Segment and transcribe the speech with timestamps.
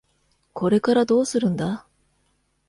[0.53, 1.85] これからどうするんだ？